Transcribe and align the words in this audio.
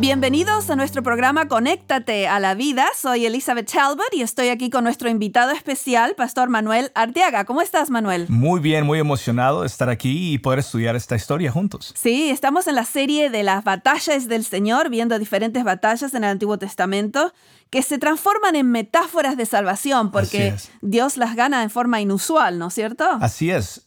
Bienvenidos 0.00 0.70
a 0.70 0.76
nuestro 0.76 1.04
programa 1.04 1.46
Conéctate 1.46 2.26
a 2.26 2.40
la 2.40 2.56
Vida. 2.56 2.84
Soy 2.96 3.26
Elizabeth 3.26 3.70
Talbot 3.70 4.12
y 4.12 4.22
estoy 4.22 4.48
aquí 4.48 4.68
con 4.68 4.82
nuestro 4.82 5.08
invitado 5.08 5.52
especial, 5.52 6.16
Pastor 6.16 6.48
Manuel 6.48 6.90
Arteaga. 6.96 7.44
¿Cómo 7.44 7.62
estás, 7.62 7.90
Manuel? 7.90 8.26
Muy 8.28 8.58
bien, 8.58 8.84
muy 8.86 8.98
emocionado 8.98 9.60
de 9.60 9.68
estar 9.68 9.88
aquí 9.88 10.34
y 10.34 10.38
poder 10.38 10.58
estudiar 10.58 10.96
esta 10.96 11.14
historia 11.14 11.52
juntos. 11.52 11.94
Sí, 11.96 12.28
estamos 12.30 12.66
en 12.66 12.74
la 12.74 12.84
serie 12.84 13.30
de 13.30 13.44
las 13.44 13.62
batallas 13.62 14.26
del 14.26 14.44
Señor, 14.44 14.90
viendo 14.90 15.16
diferentes 15.16 15.62
batallas 15.62 16.12
en 16.12 16.24
el 16.24 16.30
Antiguo 16.30 16.58
Testamento 16.58 17.32
que 17.74 17.82
se 17.82 17.98
transforman 17.98 18.54
en 18.54 18.70
metáforas 18.70 19.36
de 19.36 19.46
salvación, 19.46 20.12
porque 20.12 20.54
Dios 20.80 21.16
las 21.16 21.34
gana 21.34 21.64
en 21.64 21.70
forma 21.70 22.00
inusual, 22.00 22.56
¿no 22.56 22.68
es 22.68 22.74
cierto? 22.74 23.04
Así 23.20 23.50
es. 23.50 23.80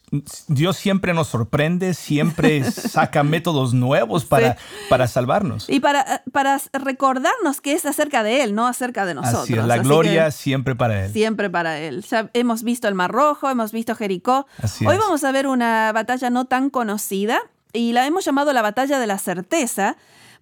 Dios 0.49 0.75
siempre 0.75 1.13
nos 1.13 1.29
sorprende, 1.29 1.93
siempre 1.93 2.63
saca 2.69 3.23
métodos 3.23 3.73
nuevos 3.73 4.25
para, 4.25 4.57
para 4.89 5.07
salvarnos. 5.07 5.69
Y 5.69 5.79
para, 5.79 6.21
para 6.33 6.59
recordarnos 6.73 7.61
que 7.61 7.71
es 7.71 7.85
acerca 7.85 8.23
de 8.23 8.43
Él, 8.43 8.55
no 8.55 8.67
acerca 8.67 9.05
de 9.05 9.13
nosotros. 9.13 9.43
Así 9.43 9.53
es, 9.53 9.63
la 9.63 9.77
gloria 9.77 10.31
siempre 10.31 10.75
para 10.75 11.05
Él. 11.05 11.13
Siempre 11.13 11.49
para 11.49 11.79
Él. 11.79 12.03
Ya 12.09 12.29
hemos 12.33 12.63
visto 12.63 12.89
el 12.89 12.93
Mar 12.93 13.11
Rojo, 13.11 13.49
hemos 13.49 13.71
visto 13.71 13.95
Jericó. 13.95 14.47
Hoy 14.85 14.97
vamos 14.97 15.23
a 15.23 15.31
ver 15.31 15.47
una 15.47 15.93
batalla 15.93 16.29
no 16.29 16.43
tan 16.43 16.69
conocida 16.69 17.39
y 17.71 17.93
la 17.93 18.05
hemos 18.05 18.25
llamado 18.25 18.51
la 18.51 18.61
batalla 18.61 18.99
de 18.99 19.07
la 19.07 19.17
certeza 19.17 19.95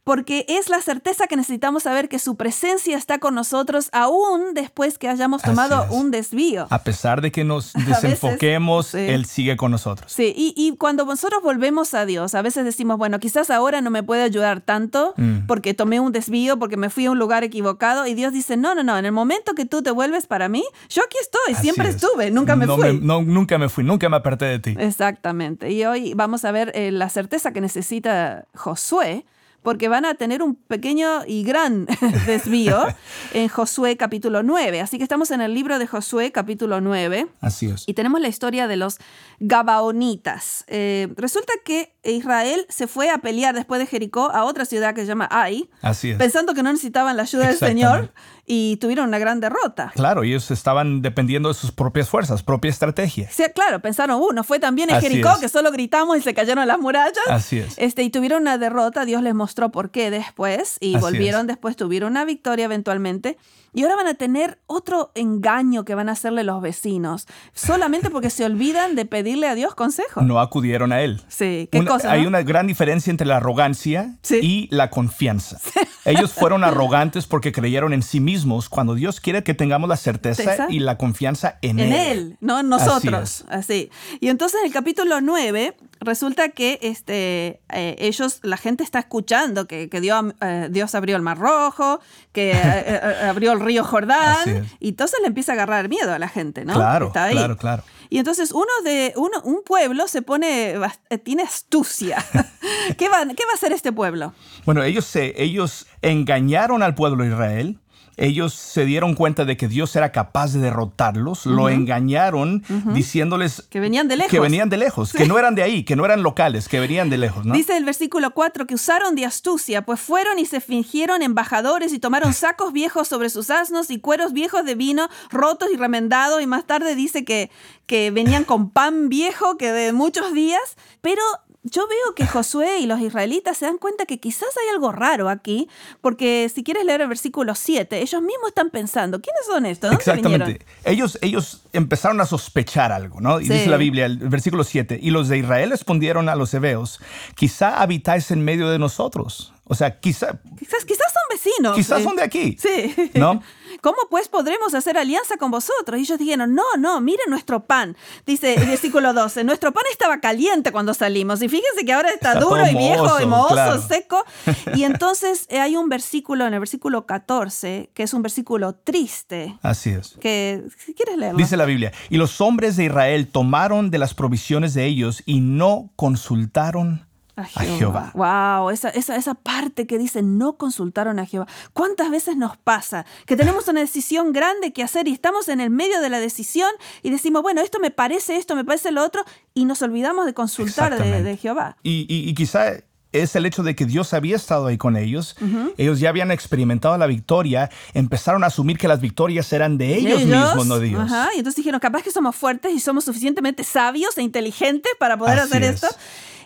porque 0.06 0.46
es 0.48 0.70
la 0.70 0.82
certeza 0.82 1.26
que 1.26 1.36
necesitamos 1.36 1.84
saber 1.84 2.08
que 2.10 2.20
su 2.20 2.36
presencia 2.36 2.96
está 2.96 3.18
con 3.18 3.34
nosotros 3.34 3.90
aún 3.92 4.54
después 4.54 5.00
que 5.00 5.10
hayamos 5.10 5.42
tomado 5.42 5.88
un 5.90 6.12
desvío. 6.12 6.68
A 6.70 6.84
pesar 6.84 7.22
de 7.22 7.32
que 7.32 7.44
nos 7.44 7.74
desenfoquemos, 7.88 8.94
Él 8.94 9.26
sigue 9.26 9.58
con 9.58 9.72
nosotros. 9.72 10.12
Sí, 10.12 10.32
y, 10.38 10.76
cuando 10.78 11.06
nosotros 11.06 11.42
volvemos 11.42 11.96
a 11.96 12.06
Dios, 12.06 12.36
a 12.36 12.44
veces 12.44 12.66
decimos, 12.66 13.00
bueno, 13.00 13.20
quizás 13.20 13.50
ahora 13.50 13.82
no 13.82 13.90
me 13.90 14.04
puede 14.04 14.22
ayudar 14.22 14.62
tanto 14.62 15.16
mm. 15.18 15.48
porque 15.48 15.74
tomé 15.74 16.00
un 16.00 16.12
desvío, 16.12 16.60
porque 16.60 16.78
me 16.78 16.92
fui 16.92 17.08
a 17.08 17.12
un 17.12 17.18
lugar 17.18 17.44
equivocado, 17.44 18.06
y 18.06 18.14
Dios 18.14 18.32
dice, 18.32 18.58
no, 18.58 18.76
no, 18.76 18.84
no, 18.84 19.00
en 19.00 19.06
el 19.06 19.12
momento 19.12 19.56
que 19.56 19.66
tú 19.66 19.82
te 19.82 19.90
vuelves 19.90 20.28
para 20.28 20.50
mí, 20.50 20.64
yo 20.88 21.02
aquí 21.04 21.18
estoy, 21.20 21.56
siempre 21.56 21.90
estuve, 21.90 22.30
nunca 22.30 22.56
me 22.56 22.68
fui. 22.68 23.00
no, 23.02 23.24
nunca 23.24 23.58
me 23.58 23.70
fui, 23.70 23.84
nunca 23.84 24.08
me 24.08 24.18
aparté 24.18 24.46
de 24.46 24.60
ti. 24.60 24.76
Exactamente, 24.78 25.72
y 25.72 25.84
hoy 25.84 26.14
vamos 26.14 26.46
a 26.46 26.52
ver 26.52 26.72
eh, 26.76 26.92
la 26.92 27.10
certeza 27.10 27.52
que 27.54 27.62
necesita 27.62 28.46
Josué 28.54 29.26
porque 29.66 29.90
van 29.90 30.06
a 30.06 30.14
tener 30.14 30.44
un 30.44 30.56
pequeño 30.56 31.26
y 31.28 31.44
gran 31.44 31.88
desvío 32.28 32.86
en 33.34 33.50
Josué 33.50 33.98
capítulo 33.98 34.44
9. 34.44 34.80
Así 34.80 34.98
que 34.98 35.04
estamos 35.04 35.32
en 35.32 35.42
el 35.42 35.54
libro 35.54 35.80
de 35.80 35.88
Josué 35.88 36.32
capítulo 36.32 36.80
9. 36.80 37.28
Así 37.42 37.66
es. 37.66 37.84
Y 37.88 37.96
tenemos 37.96 38.22
la 38.22 38.28
historia 38.28 38.68
de 38.68 38.78
los 38.78 39.00
Gabaonitas. 39.40 40.64
Eh, 40.68 41.12
resulta 41.18 41.52
que 41.66 41.94
Israel 42.04 42.66
se 42.70 42.88
fue 42.88 43.10
a 43.10 43.18
pelear 43.18 43.56
después 43.56 43.80
de 43.80 43.88
Jericó 43.88 44.32
a 44.32 44.46
otra 44.46 44.66
ciudad 44.66 44.94
que 44.94 45.02
se 45.02 45.08
llama 45.08 45.28
Ai. 45.32 45.68
Así 45.82 46.12
es. 46.12 46.18
Pensando 46.18 46.54
que 46.54 46.62
no 46.62 46.72
necesitaban 46.72 47.18
la 47.18 47.24
ayuda 47.24 47.48
del 47.48 47.58
Señor 47.58 48.14
y 48.46 48.78
tuvieron 48.78 49.08
una 49.08 49.18
gran 49.18 49.40
derrota. 49.40 49.92
Claro, 49.96 50.24
ellos 50.24 50.52
estaban 50.52 51.02
dependiendo 51.02 51.50
de 51.50 51.56
sus 51.56 51.72
propias 51.72 52.08
fuerzas, 52.10 52.44
propia 52.44 52.70
estrategia. 52.70 53.28
Sí, 53.32 53.44
claro, 53.54 53.82
pensaron, 53.82 54.22
uh, 54.22 54.32
no 54.34 54.44
fue 54.44 54.60
tan 54.60 54.76
bien 54.76 54.92
en 54.92 55.02
Jericó 55.02 55.40
que 55.40 55.50
solo 55.50 55.72
gritamos 55.72 56.18
y 56.18 56.22
se 56.22 56.34
cayeron 56.34 56.68
las 56.68 56.80
murallas. 56.80 57.18
Así 57.28 57.58
es. 57.58 57.74
Este, 57.78 58.04
y 58.04 58.10
tuvieron 58.12 58.44
una 58.44 58.58
derrota, 58.58 59.06
Dios 59.06 59.24
les 59.24 59.34
mostró 59.34 59.55
por 59.56 59.90
qué 59.90 60.12
después 60.12 60.78
y 60.80 60.98
volvieron 60.98 61.48
después, 61.48 61.76
tuvieron 61.76 62.12
una 62.12 62.26
victoria 62.26 62.66
eventualmente. 62.66 63.38
Y 63.74 63.84
ahora 63.84 63.98
van 63.98 64.08
a 64.08 64.14
tener 64.14 64.58
otro 64.68 65.12
engaño 65.16 65.84
que 65.84 65.96
van 65.96 66.08
a 66.08 66.14
hacerle 66.14 66.46
los 66.46 66.62
vecinos, 66.62 67.28
solamente 67.54 68.10
porque 68.10 68.30
se 68.30 68.46
olvidan 68.46 68.96
de 68.96 69.04
pedirle 69.06 69.50
a 69.50 69.56
Dios 69.56 69.76
consejo. 69.76 70.22
No 70.22 70.40
acudieron 70.40 70.94
a 70.94 71.02
Él. 71.02 71.22
Sí, 71.28 71.68
¿qué 71.70 71.84
cosa? 71.84 72.10
Hay 72.10 72.26
una 72.26 72.42
gran 72.42 72.68
diferencia 72.68 73.12
entre 73.12 73.28
la 73.28 73.36
arrogancia 73.38 74.16
y 74.30 74.70
la 74.72 74.90
confianza. 74.90 75.60
Ellos 76.06 76.32
fueron 76.32 76.64
arrogantes 76.64 77.28
porque 77.28 77.52
creyeron 77.52 77.92
en 77.92 78.02
sí 78.02 78.22
mismos 78.22 78.70
cuando 78.70 78.96
Dios 78.96 79.20
quiere 79.20 79.44
que 79.44 79.54
tengamos 79.54 79.90
la 79.90 79.98
certeza 79.98 80.68
y 80.70 80.80
la 80.80 80.98
confianza 80.98 81.58
en, 81.62 81.80
Él. 81.80 81.88
En 81.88 81.94
Él, 81.94 82.38
no 82.40 82.62
en 82.62 82.70
nosotros. 82.70 83.44
Así, 83.50 83.90
Y 84.22 84.30
entonces 84.30 84.62
en 84.62 84.68
el 84.68 84.74
capítulo 84.74 85.20
9 85.20 85.76
resulta 86.00 86.50
que 86.50 86.80
este, 86.82 87.60
eh, 87.74 87.96
ellos, 88.00 88.40
la 88.42 88.56
gente 88.56 88.86
está 88.86 89.00
escuchando 89.00 89.45
que, 89.68 89.90
que 89.90 90.02
Dios, 90.02 90.34
eh, 90.42 90.68
Dios 90.72 90.96
abrió 90.96 91.16
el 91.16 91.22
Mar 91.22 91.38
Rojo, 91.38 92.00
que 92.32 92.52
eh, 92.54 93.02
abrió 93.28 93.52
el 93.52 93.60
río 93.60 93.84
Jordán, 93.84 94.68
y 94.80 94.90
entonces 94.90 95.20
le 95.22 95.28
empieza 95.28 95.52
a 95.52 95.56
agarrar 95.56 95.90
miedo 95.90 96.14
a 96.14 96.20
la 96.20 96.28
gente, 96.28 96.66
¿no? 96.66 96.74
Claro, 96.74 97.12
claro, 97.12 97.58
claro. 97.58 97.84
Y 98.10 98.20
entonces 98.20 98.52
uno 98.52 98.72
de 98.84 99.14
uno, 99.16 99.42
un 99.44 99.64
pueblo 99.64 100.08
se 100.08 100.22
pone, 100.22 100.76
tiene 101.24 101.44
astucia. 101.44 102.24
¿Qué, 102.98 103.10
va, 103.10 103.26
¿Qué 103.26 103.46
va 103.46 103.52
a 103.52 103.56
hacer 103.56 103.72
este 103.72 103.92
pueblo? 103.92 104.34
Bueno, 104.66 104.84
ellos, 104.84 105.06
se, 105.06 105.42
ellos 105.42 105.88
engañaron 106.02 106.84
al 106.84 106.96
pueblo 106.96 107.24
de 107.24 107.30
Israel 107.30 107.80
ellos 108.18 108.54
se 108.54 108.86
dieron 108.86 109.16
cuenta 109.16 109.46
de 109.46 109.58
que 109.58 109.68
Dios 109.68 109.96
era 109.96 110.12
capaz 110.12 110.54
de 110.54 110.60
derrotarlos, 110.60 111.46
lo 111.46 111.70
engañaron 111.70 112.64
diciéndoles 112.94 113.64
que 113.70 113.80
venían 113.80 114.08
de 114.08 114.16
lejos, 114.18 114.32
que 114.32 114.40
venían 114.40 114.70
de 114.70 114.78
lejos, 114.78 115.14
que 115.14 115.28
no 115.28 115.38
eran 115.38 115.56
de 115.56 115.64
ahí, 115.64 115.84
que 115.84 115.96
no 115.96 116.06
eran 116.06 116.24
locales, 116.24 116.68
que 116.68 116.80
venían 116.80 117.10
de 117.10 117.18
lejos. 117.18 117.44
Dice 117.46 117.78
el 117.78 117.86
versículo 117.86 118.32
4 118.32 118.68
que 118.68 118.76
usaron 118.76 119.16
de 119.16 119.26
astucia, 119.26 119.84
pues 119.84 120.00
fueron 120.00 120.40
y 120.40 120.46
se 120.46 120.62
fingieron 120.62 121.22
embajadores 121.22 121.94
y 121.94 122.00
tomaron 122.00 122.34
sacos 122.46 122.74
viejos 122.74 123.08
sobre 123.08 123.30
sus 123.30 123.50
asnos 123.50 123.90
y 123.90 124.00
cueros 124.00 124.34
viejos 124.34 124.66
de 124.66 124.76
vino 124.76 125.10
rotos 125.30 125.70
y 125.74 125.78
remendados 125.78 126.42
y 126.42 126.48
más 126.48 126.66
tarde 126.66 126.96
dice 126.96 127.26
que, 127.26 127.52
que 127.86 128.12
venían 128.12 128.44
con 128.44 128.70
pan 128.70 129.10
viejo 129.10 129.58
que 129.58 129.72
de 129.72 129.94
muchos 129.94 130.34
días, 130.34 130.78
pero 131.02 131.22
yo 131.66 131.88
veo 131.88 132.14
que 132.16 132.28
Josué 132.28 132.80
y 132.80 132.86
los 132.86 133.02
israelitas 133.02 133.58
se 133.58 133.66
dan 133.66 133.80
cuenta 133.80 134.06
que 134.06 134.20
quizás 134.20 134.50
hay 134.62 134.70
algo 134.74 134.92
raro 134.92 135.30
aquí, 135.30 135.68
porque 136.00 136.50
si 136.54 136.64
quieres 136.64 136.86
leer 136.86 137.02
el 137.02 137.08
versículo 137.08 137.56
7, 137.56 138.02
ellos 138.02 138.22
mismos 138.22 138.50
están 138.50 138.70
pensando, 138.70 139.20
¿quiénes 139.20 139.46
son 139.48 139.66
estos? 139.66 139.92
Exactamente. 139.92 140.64
Ellos, 140.84 141.18
ellos 141.24 141.64
empezaron 141.74 142.22
a 142.22 142.26
sospechar 142.28 142.92
algo, 142.92 143.20
¿no? 143.20 143.42
Y 143.42 143.50
dice 143.50 143.68
la 143.68 143.78
Biblia, 143.78 144.06
el 144.06 144.18
versículo 144.18 144.64
7, 144.64 145.00
y 145.02 145.10
los 145.10 145.28
de 145.28 145.40
Israel 145.40 145.72
respondieron 145.72 146.30
a 146.30 146.36
los 146.36 146.54
hebeos, 146.54 147.00
quizá 147.36 147.82
habitáis 147.82 148.30
en 148.30 148.44
medio 148.44 148.70
de 148.70 148.78
nosotros. 148.78 149.52
O 149.64 149.74
sea, 149.74 150.00
quizá, 150.00 150.40
quizás, 150.60 150.86
quizás 150.86 151.12
son 151.12 151.24
vecinos. 151.32 151.76
Quizás 151.76 152.04
son 152.04 152.16
de 152.16 152.22
aquí. 152.22 152.56
Sí. 152.60 152.94
¿No? 153.16 153.42
¿Cómo 153.86 153.98
pues 154.10 154.30
podremos 154.30 154.74
hacer 154.74 154.98
alianza 154.98 155.38
con 155.38 155.52
vosotros? 155.52 156.00
Y 156.00 156.02
ellos 156.02 156.18
dijeron, 156.18 156.56
no, 156.56 156.64
no, 156.80 157.02
miren 157.02 157.30
nuestro 157.30 157.66
pan. 157.68 157.96
Dice 158.26 158.56
el 158.56 158.66
versículo 158.66 159.14
12, 159.14 159.44
nuestro 159.44 159.72
pan 159.74 159.84
estaba 159.92 160.20
caliente 160.20 160.72
cuando 160.72 160.96
salimos. 160.96 161.40
Y 161.44 161.50
fíjense 161.50 161.86
que 161.86 161.94
ahora 161.94 162.10
está, 162.10 162.34
duro 162.40 162.66
y 162.68 162.76
viejo 162.76 163.22
y 163.22 163.28
mohoso, 163.28 163.88
seco. 163.88 164.26
Y 164.74 164.84
entonces 164.86 165.46
eh, 165.50 165.60
hay 165.60 165.76
un 165.76 165.88
versículo 165.88 166.48
en 166.48 166.56
el 166.56 166.62
versículo 166.62 167.06
14, 167.06 167.92
que 167.94 168.02
es 168.02 168.16
un 168.16 168.24
versículo 168.24 168.74
triste. 168.74 169.56
Así 169.62 169.92
es. 169.92 170.18
Que, 170.20 170.64
si 170.84 170.96
quieres 170.96 171.18
leerlo. 171.18 171.38
Dice 171.38 171.56
la 171.56 171.66
Biblia, 171.66 171.94
y 172.10 172.18
los 172.18 172.42
hombres 172.42 172.78
de 172.78 172.86
Israel 172.86 173.28
tomaron 173.28 173.92
de 173.92 174.00
las 174.00 174.16
provisiones 174.16 174.74
de 174.74 174.86
ellos 174.88 175.22
y 175.28 175.42
no 175.42 175.92
consultaron 175.96 177.06
a 177.36 177.44
Jehová. 177.44 178.12
Wow, 178.14 178.70
esa, 178.70 178.90
esa, 178.90 179.16
esa 179.16 179.34
parte 179.34 179.86
que 179.88 179.98
dice 179.98 180.22
no 180.22 180.54
consultaron 180.54 181.20
a 181.20 181.26
Jehová. 181.26 181.48
¿Cuántas 181.74 182.10
veces 182.10 182.38
nos 182.38 182.58
pasa 182.58 183.06
que 183.26 183.36
tenemos 183.36 183.68
una 183.68 183.82
decisión 183.82 184.32
grande 184.32 184.74
que 184.74 184.84
hacer 184.84 185.08
y 185.08 185.14
estamos 185.14 185.50
en 185.50 185.60
el 185.60 185.70
medio 185.70 186.02
de 186.02 186.10
la 186.10 186.20
decisión 186.20 186.70
y 187.04 187.10
decimos, 187.10 187.42
bueno, 187.42 187.62
esto 187.62 187.80
me 187.80 187.92
parece 187.92 188.38
esto, 188.38 188.56
me 188.56 188.64
parece 188.64 188.92
lo 188.92 189.04
otro, 189.04 189.24
y 189.54 189.66
nos 189.66 189.82
olvidamos 189.82 190.26
de 190.26 190.34
consultar 190.34 190.98
de, 190.98 191.38
Jehová? 191.38 191.78
Y, 191.84 192.06
y, 192.10 192.34
quizá 192.34 192.74
es 193.12 193.36
el 193.36 193.46
hecho 193.46 193.64
de 193.64 193.76
que 193.76 193.86
Dios 193.86 194.14
había 194.14 194.36
estado 194.36 194.68
ahí 194.68 194.78
con 194.78 194.98
ellos, 194.98 195.36
ellos 195.78 196.00
ya 196.00 196.10
habían 196.10 196.32
experimentado 196.32 196.98
la 196.98 197.08
victoria, 197.08 197.70
empezaron 197.94 198.44
a 198.44 198.48
asumir 198.48 198.78
que 198.78 198.88
las 198.88 199.00
victorias 199.00 199.52
eran 199.54 199.78
de 199.78 199.96
ellos, 199.96 200.24
mismos, 200.24 200.68
no 200.68 200.80
de 200.80 200.88
Dios. 200.90 201.12
y 201.34 201.38
entonces 201.38 201.56
dijeron, 201.56 201.80
capaz 201.80 202.04
que 202.04 202.12
somos 202.12 202.36
fuertes 202.36 202.74
y 202.74 202.80
somos 202.80 203.06
suficientemente 203.06 203.64
sabios 203.64 204.18
e 204.18 204.22
inteligentes 204.22 204.92
para 205.00 205.18
poder 205.18 205.40
hacer 205.40 205.64
esto. 205.64 205.88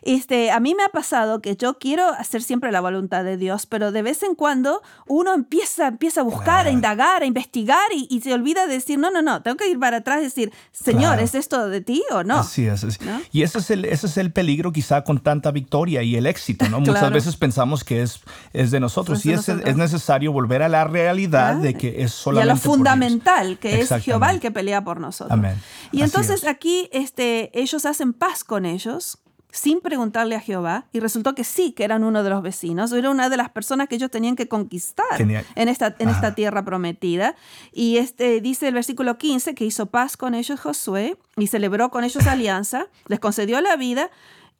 Este, 0.02 0.52
a 0.52 0.60
mí 0.60 0.76
me 0.76 0.84
ha 0.84 0.90
pasado 0.90 1.42
que 1.42 1.56
yo 1.56 1.78
quiero 1.78 2.10
hacer 2.10 2.42
siempre 2.42 2.72
la 2.72 2.82
voluntad 2.82 3.24
de 3.24 3.38
Dios, 3.38 3.66
pero 3.66 3.92
de 3.92 4.02
vez 4.02 4.24
en 4.24 4.36
cuando 4.36 4.82
uno 5.08 5.34
empieza, 5.34 5.88
empieza 5.88 6.22
a 6.22 6.24
buscar, 6.24 6.68
a 6.68 6.72
indagar, 6.72 7.24
a 7.24 7.26
investigar 7.26 7.88
y, 7.94 8.20
se 8.22 8.34
olvida 8.34 8.68
de 8.68 8.74
decir, 8.74 9.00
no, 9.00 9.12
no, 9.12 9.22
no, 9.22 9.42
tengo 9.42 9.58
que 9.58 9.70
ir 9.70 9.80
para 9.80 9.98
atrás 9.98 10.20
y 10.20 10.24
decir, 10.24 10.52
Señor, 10.72 11.20
¿es 11.20 11.36
esto 11.36 11.70
de 11.70 11.82
ti 11.82 12.04
o 12.12 12.24
no? 12.24 12.40
Así 12.40 12.66
es. 12.68 12.86
Y 13.32 13.44
ese 13.44 13.60
es, 13.60 13.72
el, 13.72 13.86
ese 13.86 14.08
es 14.08 14.18
el 14.18 14.32
peligro 14.32 14.72
quizá 14.72 15.04
con 15.04 15.20
tanta 15.20 15.52
victoria 15.52 16.04
y 16.04 16.16
el 16.16 16.26
éxito, 16.26 16.68
¿no? 16.70 16.80
Muchas 16.80 17.12
veces 17.12 17.38
pensamos 17.38 17.84
que 17.84 18.02
es, 18.02 18.22
es 18.54 18.72
de 18.72 18.80
nosotros 18.80 19.26
y 19.26 19.32
es, 19.32 19.48
es, 19.50 19.78
necesario 19.78 20.32
volver 20.32 20.62
a 20.64 20.70
la 20.70 20.84
realidad 20.84 21.56
de 21.56 21.74
que 21.76 22.04
es 22.04 22.12
solamente 22.12 22.48
Y 22.48 22.52
a 22.52 22.54
lo 22.54 22.60
fundamental, 22.60 23.60
que 23.60 23.80
es 23.80 23.90
Jehová 24.02 24.32
el 24.32 24.40
que 24.40 24.52
pelea 24.52 24.84
por 24.84 25.00
nosotros. 25.00 25.32
Amén. 25.32 25.56
Y 25.92 26.02
entonces 26.02 26.46
aquí 26.46 26.90
este, 26.92 27.52
ellos 27.60 27.86
hacen 27.86 28.14
paz 28.14 28.44
con 28.44 28.66
ellos 28.66 29.20
sin 29.52 29.82
preguntarle 29.82 30.36
a 30.36 30.40
Jehová 30.40 30.86
y 30.94 31.00
resultó 31.00 31.34
que 31.34 31.44
sí, 31.44 31.72
que 31.72 31.84
eran 31.84 32.04
uno 32.04 32.24
de 32.24 32.30
los 32.30 32.42
vecinos, 32.42 32.92
era 32.92 33.10
una 33.10 33.30
de 33.30 33.38
las 33.38 33.50
personas 33.50 33.88
que 33.88 33.96
ellos 33.96 34.12
tenían 34.12 34.36
que 34.36 34.48
conquistar 34.48 35.20
en 35.20 35.68
esta, 35.70 35.96
en 35.98 36.10
esta 36.10 36.36
tierra 36.36 36.64
prometida. 36.64 37.36
Y 37.72 37.98
este, 37.98 38.42
dice 38.42 38.68
el 38.68 38.76
versículo 38.76 39.18
15 39.18 39.56
que 39.56 39.66
hizo 39.66 39.88
paz 39.88 40.18
con 40.18 40.36
ellos 40.36 40.60
Josué 40.60 41.18
y 41.38 41.48
celebró 41.48 41.90
con 41.90 42.04
ellos 42.04 42.28
alianza, 42.28 42.88
les 43.08 43.20
concedió 43.20 43.60
la 43.62 43.76
vida. 43.76 44.12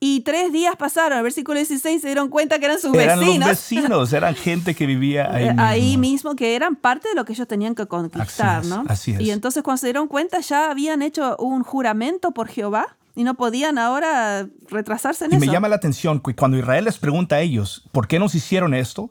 Y 0.02 0.22
tres 0.22 0.54
días 0.54 0.78
pasaron, 0.78 1.18
el 1.18 1.24
versículo 1.24 1.58
16 1.58 2.02
se 2.02 2.08
dieron 2.08 2.30
cuenta 2.30 2.58
que 2.58 2.66
eran 2.66 2.80
sus 2.80 2.96
eran 2.96 3.20
vecinos. 3.20 3.36
Eran 3.36 3.50
vecinos, 3.50 4.14
eran 4.14 4.34
gente 4.34 4.74
que 4.74 4.86
vivía 4.86 5.30
ahí 5.30 5.48
mismo. 5.48 5.62
Ahí 5.62 5.98
mismo, 5.98 6.36
que 6.38 6.56
eran 6.56 6.78
parte 6.78 7.10
de 7.10 7.16
lo 7.16 7.26
que 7.26 7.34
ellos 7.34 7.50
tenían 7.50 7.76
que 7.76 7.86
conquistar, 7.86 8.60
así 8.60 8.70
¿no? 8.70 8.86
Así 8.88 9.12
es. 9.12 9.20
Y 9.20 9.32
entonces 9.32 9.62
cuando 9.62 9.80
se 9.80 9.88
dieron 9.88 10.08
cuenta 10.08 10.40
ya 10.40 10.72
habían 10.72 11.02
hecho 11.02 11.36
un 11.38 11.64
juramento 11.64 12.32
por 12.32 12.48
Jehová 12.48 12.96
y 13.16 13.24
no 13.24 13.36
podían 13.36 13.78
ahora 13.78 14.48
retrasarse 14.70 15.26
en 15.26 15.34
y 15.34 15.36
eso. 15.36 15.46
me 15.46 15.52
llama 15.52 15.68
la 15.68 15.76
atención 15.76 16.20
que 16.20 16.36
cuando 16.36 16.58
Israel 16.58 16.86
les 16.86 16.98
pregunta 16.98 17.38
a 17.38 17.42
ellos, 17.42 17.84
¿por 17.92 18.08
qué 18.08 18.20
nos 18.20 18.36
hicieron 18.36 18.74
esto? 18.74 19.10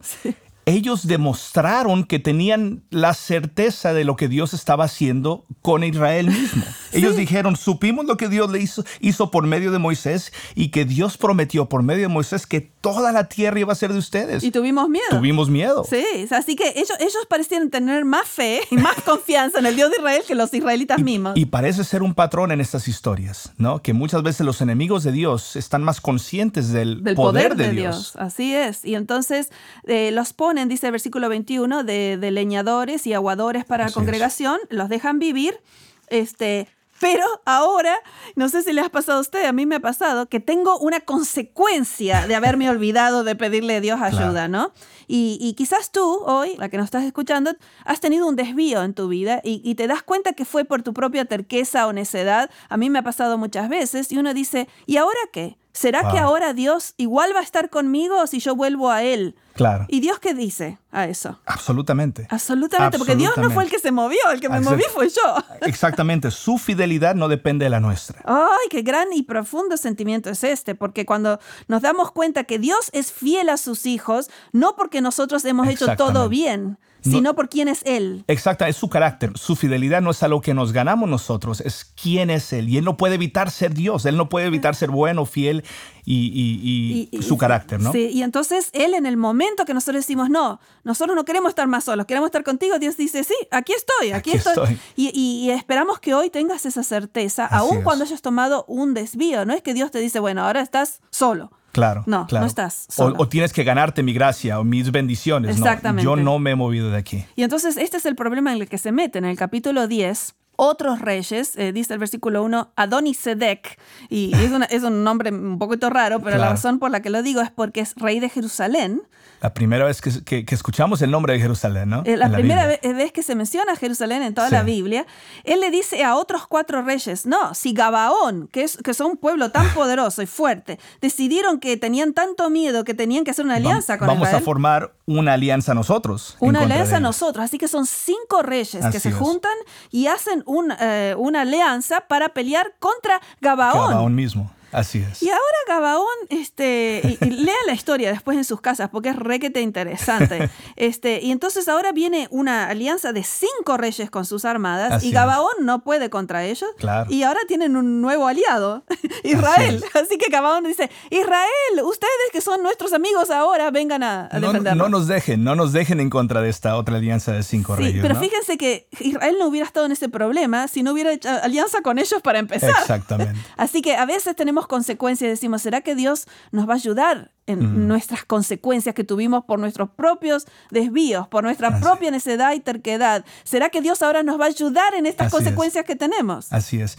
Ellos 0.69 1.07
demostraron 1.07 2.05
que 2.05 2.19
tenían 2.19 2.83
la 2.91 3.15
certeza 3.15 3.93
de 3.93 4.05
lo 4.05 4.17
que 4.17 4.29
Dios 4.29 4.53
estaba 4.55 4.85
haciendo 4.85 5.45
con 5.63 5.83
Israel 5.83 6.29
mismo. 6.29 6.65
Ellos 6.93 7.17
dijeron, 7.17 7.57
supimos 7.57 8.07
lo 8.07 8.17
que 8.17 8.29
Dios 8.29 8.51
le 8.51 8.61
hizo, 8.61 8.85
hizo 9.01 9.31
por 9.31 9.47
medio 9.47 9.71
de 9.71 9.79
Moisés 9.79 10.33
y 10.55 10.69
que 10.69 10.85
Dios 10.85 11.19
prometió 11.19 11.69
por 11.69 11.83
medio 11.83 12.03
de 12.03 12.09
Moisés 12.09 12.47
que 12.47 12.61
toda 12.61 13.13
la 13.13 13.29
tierra 13.29 13.61
iba 13.61 13.73
a 13.73 13.77
ser 13.77 13.93
de 13.93 13.99
ustedes. 13.99 14.43
Y 14.43 14.51
tuvimos 14.51 14.89
miedo. 14.89 15.05
Tuvimos 15.11 15.51
miedo. 15.51 15.85
Sí, 15.89 16.05
así 16.31 16.57
que 16.57 16.73
ellos, 16.77 16.95
ellos 16.99 17.27
parecían 17.29 17.71
tener 17.71 18.05
más 18.05 18.27
fe 18.27 18.61
y 18.71 18.77
más 18.77 19.01
confianza 19.03 19.59
en 19.59 19.67
el 19.67 19.77
Dios 19.77 19.91
de 19.91 19.97
Israel 19.99 20.23
que 20.27 20.35
los 20.35 20.53
israelitas 20.55 21.01
mismos. 21.01 21.37
Y 21.37 21.47
parece 21.47 21.85
ser 21.85 22.03
un 22.03 22.15
patrón 22.15 22.53
en 22.53 22.61
estas 22.61 22.89
historias, 22.89 23.53
¿no? 23.59 23.83
Que 23.83 23.93
muchas 23.93 24.23
veces 24.23 24.47
los 24.47 24.61
enemigos 24.61 25.03
de 25.05 25.13
Dios 25.13 25.57
están 25.57 25.83
más 25.83 26.01
conscientes 26.01 26.73
del, 26.73 27.03
poder, 27.15 27.57
de, 27.57 27.73
Dios. 27.73 28.15
Así 28.17 28.55
es. 28.55 28.85
Y 28.85 28.95
entonces 28.95 29.51
eh, 29.85 30.11
los 30.11 30.33
ponen 30.59 30.69
dice 30.69 30.87
el 30.87 30.93
versículo 30.93 31.29
21, 31.29 31.85
de, 31.85 32.31
leñadores 32.33 33.07
y 33.07 33.13
aguadores 33.13 33.65
para 33.65 33.87
la 33.87 33.93
congregación, 33.93 34.59
los 34.71 34.89
dejan 34.89 35.21
vivir, 35.21 35.61
este, 36.09 36.67
pero 36.99 37.25
ahora, 37.45 37.95
no 38.35 38.49
sé 38.49 38.63
si 38.63 38.73
le 38.73 38.81
ha 38.81 38.89
pasado 38.89 39.19
a 39.19 39.21
usted, 39.21 39.45
a 39.45 39.53
mí 39.53 39.67
me 39.67 39.77
ha 39.77 39.81
pasado 39.81 40.29
que 40.29 40.41
tengo 40.41 40.77
una 40.81 40.99
consecuencia 40.99 42.27
de 42.27 42.35
haberme 42.35 42.69
olvidado 42.71 43.23
de 43.23 43.37
pedirle 43.37 43.77
a 43.77 43.81
Dios 43.81 44.01
ayuda, 44.03 44.49
¿no? 44.49 44.73
Y, 45.07 45.55
quizás 45.57 45.93
tú, 45.93 46.23
hoy, 46.27 46.57
la 46.57 46.69
que 46.69 46.77
nos 46.77 46.87
estás 46.87 47.05
escuchando, 47.05 47.53
has 47.85 48.01
tenido 48.01 48.27
un 48.27 48.35
desvío 48.35 48.83
en 48.83 48.95
tu 48.95 49.07
vida 49.07 49.41
y, 49.45 49.63
y, 49.65 49.77
te 49.77 49.87
das 49.87 50.03
cuenta 50.03 50.33
que 50.33 50.45
fue 50.45 50.65
por 50.65 50.83
tu 50.83 50.93
propia 50.93 51.25
terqueza 51.25 51.87
o 51.87 51.93
necedad. 51.93 52.51
A 52.69 52.77
mí 52.77 52.91
me 52.91 52.99
ha 52.99 53.03
pasado 53.03 53.39
muchas 53.39 53.69
veces 53.69 54.11
y 54.11 54.19
uno 54.19 54.35
dice, 54.35 54.69
¿y 54.87 54.97
ahora 54.97 55.21
qué? 55.33 55.57
¿Será 55.73 56.11
que 56.11 56.19
ahora 56.19 56.55
Dios 56.55 56.95
igual 56.97 57.31
va 57.37 57.39
a 57.39 57.45
estar 57.45 57.71
conmigo 57.71 58.27
si 58.27 58.41
yo 58.41 58.57
vuelvo 58.57 58.91
a 58.91 59.05
Él? 59.05 59.37
Claro. 59.59 59.87
¿Y 59.89 60.01
Dios 60.01 60.19
qué 60.21 60.35
dice 60.35 60.79
a 60.91 61.07
eso? 61.07 61.39
Absolutamente. 61.45 62.27
Absolutamente, 62.31 62.97
porque 62.97 63.17
Dios 63.17 63.37
no 63.37 63.51
fue 63.51 63.65
el 63.65 63.71
que 63.71 63.79
se 63.79 63.93
movió, 63.93 64.19
el 64.33 64.41
que 64.41 64.49
me 64.49 64.61
moví 64.61 64.85
fue 64.95 65.09
yo. 65.09 65.37
Exactamente, 65.63 66.31
su 66.31 66.59
fidelidad 66.59 67.15
no 67.15 67.29
depende 67.29 67.65
de 67.65 67.71
la 67.71 67.81
nuestra. 67.81 68.23
Ay, 68.25 68.69
qué 68.71 68.83
gran 68.83 69.13
y 69.13 69.23
profundo 69.23 69.77
sentimiento 69.77 70.31
es 70.31 70.45
este, 70.45 70.75
porque 70.75 71.05
cuando 71.05 71.41
nos 71.67 71.83
damos 71.83 72.13
cuenta 72.13 72.45
que 72.45 72.59
Dios 72.59 72.91
es 72.93 73.13
fiel 73.13 73.49
a 73.49 73.57
sus 73.57 73.85
hijos, 73.85 74.31
no 74.53 74.77
porque 74.77 75.01
nosotros 75.01 75.45
hemos 75.45 75.69
hecho 75.69 75.97
todo 75.97 76.29
bien, 76.29 76.79
sino 77.11 77.35
por 77.35 77.49
quién 77.49 77.69
es 77.69 77.83
Él. 77.85 78.25
Exacto, 78.29 78.65
es 78.65 78.77
su 78.77 78.89
carácter. 78.89 79.33
Su 79.37 79.57
fidelidad 79.57 80.01
no 80.01 80.11
es 80.11 80.23
a 80.23 80.29
lo 80.29 80.41
que 80.41 80.55
nos 80.55 80.73
ganamos 80.73 81.09
nosotros, 81.09 81.61
es 81.61 81.85
quién 82.01 82.31
es 82.31 82.53
Él. 82.53 82.69
Y 82.69 82.79
Él 82.79 82.85
no 82.85 82.97
puede 82.97 83.15
evitar 83.15 83.51
ser 83.51 83.75
Dios, 83.75 84.07
Él 84.07 84.17
no 84.17 84.29
puede 84.29 84.47
evitar 84.47 84.75
ser 84.75 84.91
bueno, 84.91 85.27
fiel 85.27 85.65
y, 86.05 87.11
su 87.21 87.37
carácter, 87.37 87.81
¿no? 87.81 87.93
Sí, 87.93 88.09
y 88.13 88.23
entonces 88.23 88.71
Él 88.73 88.95
en 88.95 89.07
el 89.07 89.17
momento 89.17 89.65
que 89.65 89.75
nosotros 89.75 90.05
decimos, 90.05 90.31
no, 90.31 90.61
nosotros 90.85 91.15
no 91.15 91.25
queremos 91.25 91.51
estar 91.51 91.67
más 91.67 91.85
solos, 91.85 92.07
queremos 92.07 92.29
estar 92.29 92.45
contigo, 92.45 92.79
Dios 92.79 92.97
dice, 92.97 93.25
sí, 93.25 93.35
aquí 93.51 93.73
estoy, 93.73 94.13
aquí, 94.13 94.33
estoy. 94.33 94.79
Y, 94.97 95.51
esperamos 95.51 96.01
que 96.01 96.15
hoy 96.15 96.31
tengas 96.31 96.67
esa 96.67 96.83
certeza, 96.83 97.47
aun 97.47 97.83
cuando 97.83 98.05
hayas 98.05 98.23
tomado 98.23 98.65
un 98.69 98.95
desvío. 98.95 99.45
No 99.45 99.53
es 99.53 99.63
que 99.63 99.75
Dios 99.75 99.91
te 99.91 99.99
dice, 99.99 100.21
bueno, 100.21 100.45
ahora 100.45 100.61
estás 100.61 101.01
solo. 101.11 101.51
Claro. 101.79 102.03
No, 102.07 102.27
no 102.31 102.47
estás. 102.47 102.87
Solo. 102.89 103.15
O, 103.19 103.29
tienes 103.29 103.53
que 103.53 103.65
ganarte 103.65 104.03
mi 104.03 104.13
gracia 104.13 104.59
o 104.61 104.65
mis 104.65 104.91
bendiciones. 104.91 105.57
Exactamente. 105.57 106.05
yo 106.05 106.17
no 106.17 106.39
me 106.39 106.51
he 106.51 106.55
movido 106.57 106.91
de 106.91 106.99
aquí. 106.99 107.25
Y 107.37 107.43
entonces 107.43 107.77
este 107.77 107.97
es 107.97 108.07
el 108.07 108.17
problema 108.17 108.53
en 108.53 108.63
el 108.63 108.69
que 108.69 108.79
se 108.79 108.93
mete. 108.93 109.19
En 109.19 109.25
el 109.25 109.37
capítulo 109.37 109.87
10, 109.87 110.35
otros 110.61 111.01
reyes, 111.01 111.57
eh, 111.57 111.73
dice 111.73 111.93
el 111.93 112.01
versículo 112.01 112.43
1, 112.43 112.73
Adonisedec, 112.75 113.79
y 114.09 114.35
es, 114.35 114.51
es, 114.71 114.83
un 114.83 115.05
nombre 115.05 115.31
un 115.31 115.57
poquito 115.57 115.89
raro, 115.89 116.21
pero 116.21 116.37
la 116.37 116.51
razón 116.51 116.81
por 116.81 116.91
la 116.91 117.01
que 117.01 117.11
lo 117.11 117.23
digo 117.23 117.41
es 117.41 117.53
porque 117.53 117.81
es 117.81 117.95
rey 117.95 118.19
de 118.19 118.29
Jerusalén. 118.29 119.03
La 119.41 119.55
primera 119.55 119.85
vez 119.85 120.01
que, 120.01 120.45
que, 120.45 120.55
escuchamos 120.55 121.01
el 121.01 121.13
nombre 121.13 121.33
de 121.35 121.39
Jerusalén, 121.39 121.89
¿no? 121.89 122.03
Eh, 122.05 122.17
la, 122.17 122.29
primera 122.29 122.67
vez, 122.67 123.13
que 123.13 123.23
se 123.23 123.37
menciona 123.37 123.77
Jerusalén 123.77 124.25
en 124.25 124.35
toda 124.35 124.51
la 124.51 124.65
Biblia, 124.65 125.07
él 125.45 125.61
le 125.61 125.71
dice 125.71 126.03
a 126.03 126.17
otros 126.17 126.49
cuatro 126.49 126.83
reyes, 126.83 127.25
no, 127.25 127.55
si 127.55 127.73
Gabaón, 127.73 128.49
que, 128.49 128.65
es, 128.65 128.79
que 128.79 128.95
son 128.95 129.13
un 129.13 129.17
pueblo 129.17 129.53
tan 129.53 129.69
poderoso 129.75 130.23
y 130.23 130.27
fuerte, 130.27 130.81
decidieron 131.01 131.61
que 131.61 131.77
tenían 131.77 132.15
tanto 132.15 132.51
miedo 132.51 132.83
que 132.83 132.95
tenían 132.95 133.23
que 133.23 133.31
hacer 133.31 133.45
una 133.45 133.57
alianza 133.57 133.97
con 133.97 134.09
Vamos 134.09 134.29
a 134.29 134.41
formar 134.41 134.93
una 135.07 135.35
alianza 135.35 135.73
nosotros. 135.73 136.37
Una 136.41 136.63
alianza 136.63 136.99
nosotros, 136.99 137.45
así 137.45 137.59
que 137.59 137.69
son 137.69 137.87
cinco 137.87 138.43
reyes 138.43 138.85
que 138.91 138.99
se 138.99 139.13
juntan 139.13 139.53
y 139.93 140.09
hacen 140.09 140.43
eh, 140.81 141.15
una 141.19 141.43
alianza 141.43 142.01
para 142.01 142.31
pelear 142.31 142.73
contra 142.79 143.21
Gabaón. 143.41 143.91
Gabaón 143.91 144.15
mismo. 144.15 144.51
Así 144.73 144.99
es. 144.99 145.23
Y 145.23 145.31
ahora 145.31 145.59
Gabaón, 145.67 146.07
este, 146.29 147.19
y, 147.21 147.25
lea 147.25 147.55
la 147.67 147.73
historia 147.73 148.11
después 148.11 148.37
en 148.37 148.45
sus 148.45 148.61
casas 148.61 148.91
porque 148.91 149.11
es 149.11 149.17
requete 149.17 149.61
interesante. 149.61 150.51
Este, 150.77 151.21
y 151.23 151.33
entonces 151.33 151.67
ahora 151.69 151.93
viene 151.93 152.29
una 152.31 152.69
alianza 152.69 153.13
de 153.13 153.25
cinco 153.25 153.77
reyes 153.77 154.11
con 154.11 154.25
sus 154.25 154.45
armadas 154.45 155.03
y 155.03 155.11
Gabaón 155.11 155.53
no 155.63 155.83
puede 155.83 156.09
contra 156.09 156.45
ellos. 156.45 156.71
Claro. 156.79 157.11
Y 157.11 157.23
ahora 157.25 157.41
tienen 157.49 157.77
un 157.77 158.01
nuevo 158.01 158.29
aliado, 158.29 158.85
Israel. 159.25 159.83
Así, 159.95 160.19
que 160.19 160.31
Gabaón 160.31 160.65
dice, 160.65 160.91
Israel, 161.11 161.85
ustedes 161.85 162.13
que 162.33 162.41
son 162.41 162.63
nuestros 162.63 162.93
amigos 162.93 163.31
ahora, 163.31 163.71
vengan 163.71 164.03
a, 164.03 164.29
no, 164.35 164.49
defendernos. 164.49 164.77
No 164.77 164.99
nos 164.99 165.09
dejen, 165.09 165.43
no 165.43 165.57
nos 165.57 165.73
dejen 165.73 166.01
en 166.01 166.11
contra 166.11 166.41
de 166.41 166.49
esta 166.49 166.77
otra 166.77 166.97
alianza 166.97 167.33
de 167.33 167.43
cinco 167.43 167.77
sí, 167.77 167.83
reyes. 167.83 168.03
Pero 168.03 168.15
fíjense 168.17 168.57
que 168.57 168.89
Israel 169.01 169.37
no 169.39 169.47
hubiera 169.47 169.67
estado 169.67 169.87
en 169.87 169.93
ese 169.93 170.09
problema 170.09 170.69
si 170.69 170.83
no 170.83 170.93
hubiera 170.93 171.13
hecho 171.13 171.29
alianza 171.43 171.83
con 171.83 171.99
ellos 171.99 172.23
para 172.23 172.39
empezar. 172.39 172.71
Exactamente. 172.71 173.39
Así 173.57 173.83
que 173.83 173.97
a 173.97 174.07
veces 174.07 174.37
tenemos 174.37 174.58
consecuencias, 174.67 175.31
decimos, 175.31 175.63
¿será 175.63 175.81
que 175.81 175.95
Dios 175.95 176.27
nos 176.51 176.69
va 176.69 176.73
a 176.73 176.77
ayudar 176.77 177.33
en 177.49 177.89
nuestras 177.89 178.25
consecuencias 178.25 178.95
que 178.95 179.05
tuvimos 179.05 179.45
por 179.45 179.59
nuestros 179.59 179.91
propios 179.91 180.47
desvíos, 180.71 181.27
por 181.29 181.43
nuestra 181.43 181.81
propia 181.81 182.11
necedad 182.11 182.53
y 182.55 182.61
terquedad? 182.61 183.25
¿Será 183.45 183.71
que 183.71 183.81
Dios 183.81 184.03
ahora 184.03 184.23
nos 184.23 184.41
va 184.41 184.45
a 184.45 184.49
ayudar 184.49 184.95
en 184.95 185.07
estas 185.07 185.31
consecuencias 185.33 185.85
que 185.85 185.97
tenemos? 185.97 186.53
Así 186.53 186.81
es. 186.81 186.99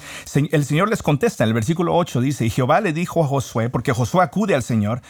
El 0.52 0.66
Señor 0.66 0.90
les 0.90 1.02
contesta, 1.02 1.44
en 1.44 1.50
el 1.50 1.54
versículo 1.54 1.96
8 1.96 2.22
dice, 2.22 2.46
y 2.46 2.50
Jehová 2.50 2.82
le 2.82 2.94
dijo 2.94 3.24
a 3.24 3.28
Josué, 3.28 3.70
porque 3.70 3.94
Josué 3.94 4.24
acude 4.24 4.56
al 4.56 4.64
Señor, 4.64 5.02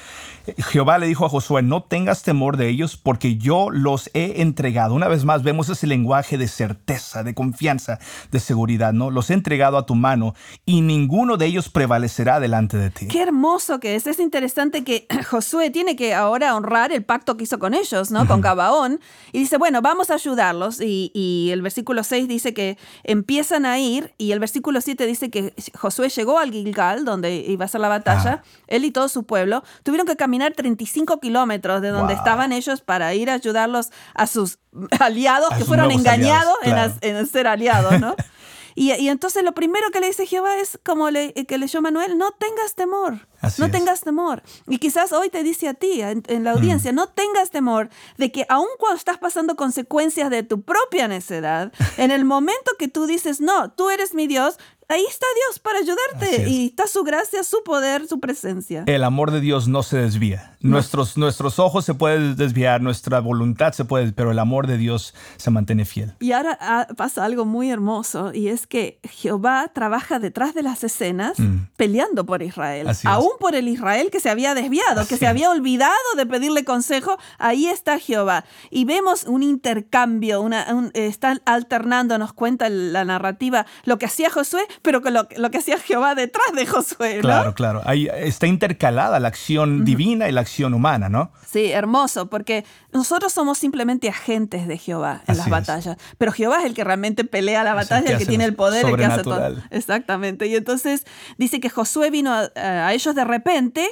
Jehová 0.57 0.97
le 0.97 1.07
dijo 1.07 1.25
a 1.25 1.29
Josué, 1.29 1.61
no 1.61 1.83
tengas 1.83 2.23
temor 2.23 2.57
de 2.57 2.69
ellos, 2.69 2.97
porque 2.97 3.37
yo 3.37 3.69
los 3.69 4.09
he 4.13 4.41
entregado. 4.41 4.93
Una 4.93 5.07
vez 5.07 5.25
más 5.25 5.43
vemos 5.43 5.69
ese 5.69 5.87
lenguaje 5.87 6.37
de 6.37 6.47
certeza, 6.47 7.23
de 7.23 7.33
confianza, 7.33 7.99
de 8.31 8.39
seguridad, 8.39 8.93
¿no? 8.93 9.11
Los 9.11 9.29
he 9.29 9.33
entregado 9.33 9.77
a 9.77 9.85
tu 9.85 9.95
mano 9.95 10.33
y 10.65 10.81
ninguno 10.81 11.37
de 11.37 11.45
ellos 11.45 11.69
prevalecerá 11.69 12.39
delante 12.39 12.77
de 12.77 12.89
ti. 12.89 13.07
Qué 13.07 13.21
hermoso 13.21 13.79
que 13.79 13.95
es. 13.95 14.07
Es 14.07 14.19
interesante 14.19 14.83
que 14.83 15.07
Josué 15.29 15.69
tiene 15.69 15.95
que 15.95 16.15
ahora 16.15 16.55
honrar 16.55 16.91
el 16.91 17.03
pacto 17.03 17.37
que 17.37 17.43
hizo 17.43 17.59
con 17.59 17.75
ellos, 17.75 18.09
¿no? 18.09 18.27
Con 18.27 18.41
Gabaón. 18.41 18.99
Y 19.31 19.39
dice, 19.39 19.57
bueno, 19.57 19.81
vamos 19.81 20.09
a 20.09 20.15
ayudarlos. 20.15 20.81
Y, 20.81 21.49
el 21.51 21.61
versículo 21.61 22.03
6 22.03 22.27
dice 22.27 22.53
que 22.55 22.77
empiezan 23.03 23.65
a 23.67 23.77
ir. 23.77 24.13
Y 24.17 24.31
el 24.31 24.39
versículo 24.39 24.81
7 24.81 25.05
dice 25.05 25.29
que 25.29 25.53
Josué 25.77 26.09
llegó 26.09 26.39
al 26.39 26.51
Gilgal, 26.51 27.05
donde 27.05 27.35
iba 27.35 27.65
a 27.65 27.67
ser 27.67 27.81
la 27.81 27.89
batalla. 27.89 28.41
Él 28.65 28.85
y 28.85 28.91
todo 28.91 29.07
su 29.07 29.23
pueblo 29.23 29.63
tuvieron 29.83 30.07
que 30.07 30.15
caminar 30.15 30.53
35 30.53 31.19
kilómetros 31.19 31.81
de 31.81 31.89
donde 31.89 32.15
estaban 32.15 32.51
ellos 32.51 32.81
para 32.81 33.13
ir 33.13 33.29
a 33.29 33.35
ayudarlos 33.35 33.91
a 34.15 34.25
sus 34.25 34.57
aliados 34.99 35.49
que 35.55 35.63
fueron 35.63 35.91
engañados 35.91 36.55
en, 36.63 36.75
en 37.01 37.27
ser 37.27 37.45
aliados, 37.45 37.99
¿no? 37.99 38.15
Y, 38.75 38.93
y 38.93 39.09
entonces 39.09 39.43
lo 39.43 39.53
primero 39.53 39.89
que 39.91 39.99
le 39.99 40.07
dice 40.07 40.25
Jehová 40.25 40.57
es, 40.57 40.79
como 40.83 41.09
le, 41.09 41.33
que 41.33 41.57
leyó 41.57 41.81
Manuel, 41.81 42.17
no 42.17 42.31
tengas 42.31 42.75
temor. 42.75 43.27
Así 43.41 43.61
no 43.61 43.67
es. 43.67 43.71
tengas 43.71 44.01
temor. 44.01 44.43
Y 44.67 44.79
quizás 44.79 45.11
hoy 45.13 45.29
te 45.29 45.43
dice 45.43 45.67
a 45.67 45.73
ti, 45.73 46.01
en, 46.01 46.23
en 46.27 46.43
la 46.43 46.51
audiencia, 46.51 46.91
no 46.91 47.07
tengas 47.07 47.51
temor 47.51 47.89
de 48.17 48.31
que 48.31 48.45
aun 48.49 48.67
cuando 48.77 48.97
estás 48.97 49.17
pasando 49.17 49.55
consecuencias 49.55 50.29
de 50.29 50.43
tu 50.43 50.61
propia 50.61 51.07
necedad, 51.07 51.71
en 51.97 52.11
el 52.11 52.25
momento 52.25 52.71
que 52.77 52.87
tú 52.87 53.05
dices, 53.05 53.39
no, 53.41 53.71
tú 53.71 53.89
eres 53.89 54.13
mi 54.13 54.27
Dios, 54.27 54.57
ahí 54.89 55.05
está 55.09 55.25
Dios 55.47 55.59
para 55.59 55.79
ayudarte. 55.79 56.43
es. 56.43 56.47
Y 56.49 56.65
está 56.67 56.87
su 56.87 57.03
gracia, 57.03 57.43
su 57.43 57.63
poder, 57.63 58.07
su 58.07 58.19
presencia. 58.19 58.83
El 58.87 59.03
amor 59.03 59.31
de 59.31 59.39
Dios 59.39 59.67
no 59.67 59.83
se 59.83 59.97
desvía. 59.97 60.57
Nuestros, 60.61 61.15
nuestros 61.17 61.57
ojos 61.59 61.85
se 61.85 61.93
pueden 61.93 62.35
desviar, 62.35 62.81
nuestra 62.81 63.21
voluntad 63.21 63.71
se 63.71 63.85
puede, 63.85 64.11
pero 64.11 64.31
el 64.31 64.39
amor 64.39 64.67
de 64.67 64.77
Dios 64.77 65.13
se 65.37 65.49
mantiene 65.51 65.85
fiel. 65.85 66.13
Y 66.19 66.33
ahora 66.33 66.57
ah, 66.59 66.87
pasa 66.97 67.23
algo 67.23 67.45
muy 67.45 67.69
hermoso 67.71 68.33
y 68.33 68.49
es 68.49 68.67
que 68.67 68.99
Jehová 69.03 69.71
trabaja 69.73 70.19
detrás 70.19 70.53
de 70.53 70.63
las 70.63 70.83
escenas 70.83 71.37
peleando 71.77 72.25
por 72.25 72.41
Israel. 72.43 72.87
Mm. 72.87 72.89
Así 72.89 73.07
es. 73.07 73.13
Aún 73.13 73.31
por 73.39 73.55
el 73.55 73.67
Israel 73.69 74.09
que 74.11 74.19
se 74.19 74.29
había 74.29 74.53
desviado, 74.53 75.07
que 75.07 75.15
se 75.17 75.25
es. 75.25 75.29
había 75.29 75.49
olvidado 75.49 75.93
de 76.17 76.25
pedirle 76.25 76.65
consejo, 76.65 77.17
ahí 77.37 77.67
está 77.67 77.97
Jehová. 77.99 78.43
Y 78.69 78.83
vemos 78.85 79.23
un 79.25 79.43
intercambio, 79.43 80.41
una, 80.41 80.65
un- 80.73 80.91
están 80.93 81.41
alternando, 81.45 82.17
nos 82.17 82.33
cuenta 82.33 82.67
la 82.69 83.05
narrativa, 83.05 83.65
lo 83.85 83.97
que 83.97 84.07
hacía 84.07 84.29
Josué, 84.29 84.63
pero 84.81 85.01
con 85.01 85.13
lo, 85.13 85.27
lo 85.37 85.51
que 85.51 85.57
hacía 85.59 85.77
Jehová 85.77 86.15
detrás 86.15 86.53
de 86.55 86.65
Josué. 86.65 87.15
¿no? 87.17 87.21
Claro, 87.21 87.53
claro. 87.53 87.81
Ahí 87.85 88.07
está 88.13 88.47
intercalada 88.47 89.19
la 89.19 89.27
acción 89.27 89.85
divina 89.85 90.29
y 90.29 90.31
la 90.31 90.41
acción 90.41 90.73
humana, 90.73 91.09
¿no? 91.09 91.31
Sí, 91.45 91.71
hermoso, 91.71 92.29
porque 92.29 92.65
nosotros 92.93 93.33
somos 93.33 93.57
simplemente 93.57 94.09
agentes 94.09 94.67
de 94.67 94.77
Jehová 94.77 95.21
en 95.27 95.31
Así 95.31 95.37
las 95.37 95.47
es. 95.47 95.51
batallas, 95.51 95.97
pero 96.17 96.31
Jehová 96.31 96.59
es 96.59 96.65
el 96.65 96.73
que 96.73 96.83
realmente 96.83 97.23
pelea 97.23 97.63
la 97.63 97.71
el 97.71 97.75
batalla, 97.75 98.05
que 98.05 98.13
el 98.13 98.17
que 98.19 98.25
tiene 98.25 98.45
el 98.45 98.55
poder, 98.55 98.85
el 98.85 98.95
que 98.95 99.05
hace 99.05 99.23
todo. 99.23 99.55
Exactamente. 99.71 100.47
Y 100.47 100.55
entonces 100.55 101.05
dice 101.37 101.59
que 101.59 101.69
Josué 101.69 102.09
vino 102.11 102.31
a, 102.33 102.49
a 102.55 102.93
ellos 102.93 103.15
de 103.15 103.25
repente, 103.25 103.87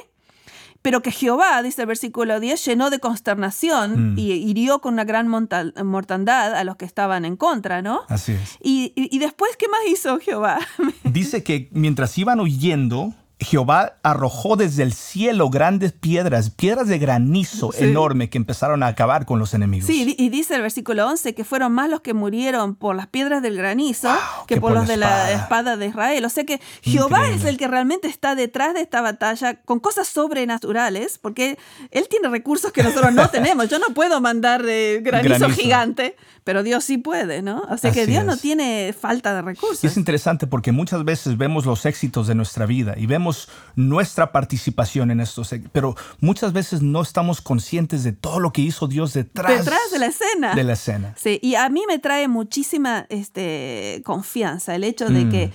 pero 0.82 1.02
que 1.02 1.10
Jehová, 1.10 1.62
dice 1.62 1.82
el 1.82 1.88
versículo 1.88 2.40
10, 2.40 2.64
llenó 2.64 2.90
de 2.90 2.98
consternación 3.00 4.14
Mm. 4.14 4.18
y 4.18 4.32
hirió 4.32 4.80
con 4.80 4.94
una 4.94 5.04
gran 5.04 5.28
mortandad 5.28 6.54
a 6.54 6.64
los 6.64 6.76
que 6.76 6.84
estaban 6.84 7.24
en 7.24 7.36
contra, 7.36 7.82
¿no? 7.82 8.00
Así 8.08 8.32
es. 8.32 8.56
Y, 8.62 8.92
y- 8.96 9.14
y 9.14 9.18
después, 9.18 9.56
¿qué 9.56 9.66
más 9.68 9.80
hizo 9.88 10.18
Jehová? 10.18 10.58
Dice 11.04 11.42
que 11.42 11.68
mientras 11.72 12.16
iban 12.18 12.40
huyendo, 12.40 13.12
Jehová 13.40 13.98
arrojó 14.02 14.56
desde 14.56 14.82
el 14.82 14.92
cielo 14.92 15.48
grandes 15.48 15.92
piedras, 15.92 16.50
piedras 16.50 16.88
de 16.88 16.98
granizo 16.98 17.70
Sí. 17.72 17.84
enorme 17.84 18.28
que 18.30 18.36
empezaron 18.38 18.82
a 18.82 18.88
acabar 18.88 19.26
con 19.26 19.38
los 19.38 19.54
enemigos. 19.54 19.86
Sí, 19.86 20.16
y 20.18 20.28
dice 20.28 20.56
el 20.56 20.62
versículo 20.62 21.06
11 21.06 21.34
que 21.34 21.44
fueron 21.44 21.72
más 21.72 21.88
los 21.88 22.00
que 22.00 22.14
murieron 22.14 22.74
por 22.74 22.96
las 22.96 23.06
piedras 23.06 23.40
del 23.42 23.56
granizo 23.56 24.08
Wow, 24.08 24.46
que 24.46 24.56
que 24.56 24.60
por 24.60 24.70
por 24.72 24.78
los 24.80 24.88
la 24.88 24.94
de 24.94 24.96
la 24.98 25.32
espada. 25.32 25.76
de 25.76 25.86
Israel. 25.86 26.24
O 26.24 26.28
sea 26.30 26.44
que 26.44 26.60
Jehová 26.82 27.18
Increíble. 27.18 27.36
es 27.36 27.44
el 27.48 27.56
que 27.58 27.68
realmente 27.68 28.08
está 28.08 28.34
detrás 28.34 28.74
de 28.74 28.80
esta 28.80 29.00
batalla 29.02 29.60
con 29.62 29.78
cosas 29.78 30.08
sobrenaturales, 30.08 31.18
porque 31.18 31.58
Él 31.90 32.08
tiene 32.08 32.28
recursos 32.28 32.72
que 32.72 32.82
nosotros 32.82 33.12
no 33.12 33.28
tenemos. 33.30 33.68
Yo 33.68 33.78
no 33.78 33.94
puedo 33.94 34.20
mandar 34.20 34.62
de 34.62 35.00
granizo, 35.04 35.38
Granizo. 35.38 35.60
gigante, 35.60 36.16
pero 36.48 36.62
Dios 36.62 36.82
sí 36.82 36.96
puede, 36.96 37.42
¿no? 37.42 37.62
O 37.68 37.76
sea 37.76 37.92
que 37.92 38.06
Dios 38.06 38.24
no 38.24 38.38
tiene 38.38 38.94
falta 38.98 39.34
de 39.34 39.42
recursos. 39.42 39.84
Es 39.84 39.98
interesante 39.98 40.46
porque 40.46 40.72
muchas 40.72 41.04
veces 41.04 41.36
vemos 41.36 41.66
los 41.66 41.84
éxitos 41.84 42.26
de 42.26 42.34
nuestra 42.34 42.64
vida 42.64 42.94
y 42.96 43.04
vemos 43.04 43.50
nuestra 43.76 44.32
participación 44.32 45.10
en 45.10 45.20
estos, 45.20 45.54
pero 45.72 45.94
muchas 46.20 46.54
veces 46.54 46.80
no 46.80 47.02
estamos 47.02 47.42
conscientes 47.42 48.02
de 48.02 48.12
todo 48.12 48.40
lo 48.40 48.50
que 48.50 48.62
hizo 48.62 48.86
Dios 48.88 49.12
detrás, 49.12 49.58
Detrás 49.58 49.90
de 49.92 49.98
la 49.98 50.06
escena. 50.06 50.54
de 50.54 50.64
la 50.64 50.72
escena. 50.72 51.14
Sí, 51.18 51.38
y 51.42 51.54
a 51.54 51.68
mí 51.68 51.82
me 51.86 51.98
trae 51.98 52.28
muchísima 52.28 53.04
este, 53.10 54.00
confianza 54.06 54.74
el 54.74 54.84
hecho 54.84 55.10
de 55.10 55.26
Mm. 55.26 55.30
que 55.30 55.52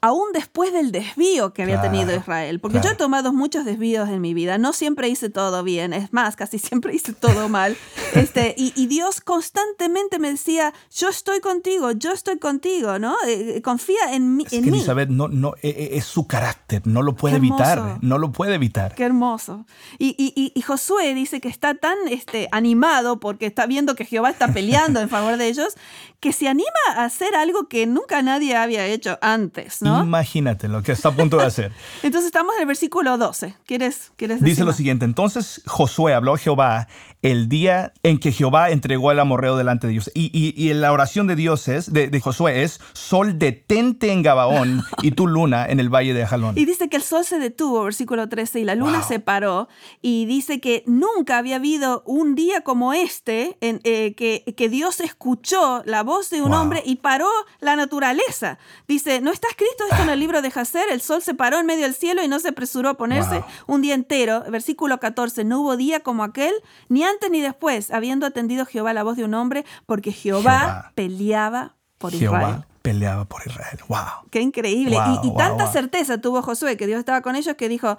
aún 0.00 0.32
después 0.32 0.72
del 0.72 0.92
desvío 0.92 1.52
que 1.52 1.62
había 1.62 1.76
Claro, 1.80 1.90
tenido 1.90 2.14
Israel, 2.16 2.60
porque 2.60 2.80
yo 2.80 2.90
he 2.90 2.94
tomado 2.94 3.32
muchos 3.32 3.64
desvíos 3.64 4.08
en 4.08 4.20
mi 4.20 4.34
vida, 4.34 4.58
no 4.58 4.72
siempre 4.72 5.08
hice 5.08 5.30
todo 5.30 5.62
bien, 5.62 5.92
es 5.92 6.12
más, 6.12 6.36
casi 6.36 6.58
siempre 6.58 6.94
hice 6.94 7.12
todo 7.12 7.48
mal, 7.48 7.76
este, 8.14 8.54
y, 8.56 8.72
y 8.76 8.86
Dios 8.86 9.20
constantemente 9.20 10.18
me 10.18 10.30
decía, 10.30 10.72
yo 10.94 11.08
estoy 11.08 11.40
contigo, 11.40 11.92
yo 11.92 12.12
estoy 12.12 12.38
contigo, 12.38 12.98
¿no? 12.98 13.16
Eh, 13.26 13.56
eh, 13.56 13.62
confía 13.62 14.12
en 14.14 14.36
mí. 14.36 14.44
Es 14.46 14.52
en 14.52 14.64
que 14.64 14.70
mí. 14.70 14.78
Elizabeth 14.78 15.08
no, 15.08 15.28
no, 15.28 15.54
e- 15.62 15.68
e- 15.70 15.96
es 15.96 16.04
su 16.04 16.26
carácter, 16.26 16.82
no 16.86 17.02
lo 17.02 17.14
puede 17.14 17.36
evitar, 17.36 17.98
no 18.00 18.18
lo 18.18 18.32
puede 18.32 18.54
evitar. 18.54 18.94
Qué 18.94 19.04
hermoso. 19.04 19.66
Y, 19.98 20.14
y- 20.18 20.32
y- 20.36 20.52
y 20.54 20.62
Josué 20.62 21.14
dice 21.14 21.40
que 21.40 21.48
está 21.48 21.74
tan 21.74 21.96
este, 22.10 22.48
animado 22.52 23.20
porque 23.20 23.46
está 23.46 23.66
viendo 23.66 23.94
que 23.94 24.04
Jehová 24.04 24.30
está 24.30 24.52
peleando 24.52 25.00
en 25.00 25.08
favor 25.08 25.36
de 25.36 25.48
ellos, 25.48 25.74
que 26.20 26.32
se 26.32 26.48
anima 26.48 26.68
a 26.94 27.04
hacer 27.04 27.34
algo 27.34 27.68
que 27.68 27.86
nunca 27.86 28.22
nadie 28.22 28.56
había 28.56 28.86
hecho 28.86 29.18
antes, 29.22 29.82
¿no? 29.82 29.87
Imagínate 30.02 30.68
lo 30.68 30.82
que 30.82 30.92
está 30.92 31.08
a 31.10 31.12
punto 31.12 31.36
de 31.38 31.44
hacer. 31.46 31.72
Entonces 32.02 32.26
estamos 32.26 32.54
en 32.56 32.62
el 32.62 32.66
versículo 32.66 33.18
12. 33.18 33.54
¿Quieres, 33.66 34.12
quieres 34.16 34.38
Dice 34.38 34.50
decir 34.50 34.64
lo 34.64 34.70
más? 34.70 34.76
siguiente, 34.76 35.04
entonces 35.04 35.62
Josué 35.66 36.14
habló 36.14 36.34
a 36.34 36.38
Jehová 36.38 36.88
el 37.22 37.48
día 37.48 37.92
en 38.04 38.18
que 38.18 38.30
Jehová 38.30 38.70
entregó 38.70 39.10
al 39.10 39.18
amorreo 39.18 39.56
delante 39.56 39.86
de 39.88 39.94
Dios. 39.94 40.10
Y, 40.14 40.30
y- 40.32 40.54
y 40.56 40.72
la 40.74 40.92
oración 40.92 41.26
de 41.26 41.34
Dios 41.34 41.66
es, 41.68 41.92
de, 41.92 42.08
de 42.08 42.20
Josué 42.20 42.62
es, 42.62 42.80
sol 42.92 43.38
detente 43.40 44.12
en 44.12 44.22
Gabaón 44.22 44.82
y 45.02 45.10
tu 45.10 45.26
luna 45.26 45.66
en 45.66 45.80
el 45.80 45.88
valle 45.92 46.14
de 46.14 46.24
Jalón. 46.26 46.56
Y 46.56 46.64
dice 46.64 46.88
que 46.88 46.96
el 46.96 47.02
sol 47.02 47.24
se 47.24 47.38
detuvo, 47.38 47.82
versículo 47.82 48.28
13, 48.28 48.60
y 48.60 48.64
la 48.64 48.74
luna 48.76 48.98
Wow. 49.00 49.08
se 49.08 49.18
paró. 49.20 49.68
Y 50.00 50.26
dice 50.26 50.60
que 50.60 50.84
nunca 50.86 51.38
había 51.38 51.56
habido 51.56 52.02
un 52.06 52.34
día 52.36 52.60
como 52.60 52.92
este 52.92 53.56
en 53.60 53.80
eh, 53.84 54.14
que, 54.14 54.44
que 54.56 54.68
Dios 54.68 55.00
escuchó 55.00 55.82
la 55.86 56.02
voz 56.04 56.30
de 56.30 56.40
un 56.42 56.50
Wow. 56.52 56.60
hombre 56.60 56.82
y 56.86 56.96
paró 56.96 57.28
la 57.60 57.74
naturaleza. 57.74 58.58
Dice, 58.86 59.20
¿no 59.20 59.32
está 59.32 59.48
escrito 59.48 59.84
esto 59.90 60.02
en 60.04 60.10
el 60.10 60.20
libro 60.20 60.40
de 60.40 60.50
Jacer? 60.52 60.84
El 60.92 61.00
sol 61.00 61.20
se 61.22 61.34
paró 61.34 61.58
en 61.58 61.66
medio 61.66 61.82
del 61.82 61.94
cielo 61.94 62.22
y 62.22 62.28
no 62.28 62.38
se 62.38 62.48
apresuró 62.48 62.90
a 62.90 62.94
ponerse 62.94 63.40
Wow. 63.40 63.44
un 63.66 63.82
día 63.82 63.94
entero. 63.94 64.44
Versículo 64.50 65.00
14, 65.00 65.42
no 65.44 65.60
hubo 65.62 65.76
día 65.76 66.00
como 66.00 66.22
aquel, 66.22 66.54
ni 66.88 67.02
antes 67.10 67.30
ni 67.30 67.40
después, 67.40 67.90
habiendo 67.90 68.26
atendido 68.26 68.66
Jehová 68.66 68.92
la 68.92 69.02
voz 69.02 69.16
de 69.16 69.24
un 69.24 69.34
hombre, 69.34 69.64
porque 69.86 70.12
Jehová, 70.12 70.58
Jehová. 70.60 70.92
peleaba 70.94 71.76
por 71.98 72.12
Jehová 72.12 72.40
Israel. 72.40 72.64
peleaba 72.82 73.24
por 73.24 73.42
Israel. 73.46 73.78
Wow. 73.88 74.28
Qué 74.30 74.40
increíble. 74.40 74.96
Wow, 74.96 75.20
y 75.22 75.26
y 75.26 75.30
wow, 75.30 75.36
tanta 75.36 75.64
wow. 75.64 75.72
certeza 75.72 76.20
tuvo 76.20 76.42
Josué 76.42 76.76
que 76.76 76.86
Dios 76.86 76.98
estaba 76.98 77.20
con 77.22 77.36
ellos 77.36 77.54
que 77.56 77.68
dijo, 77.68 77.98